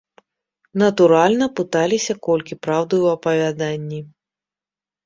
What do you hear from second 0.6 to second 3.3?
Натуральна, пыталіся колькі праўды ў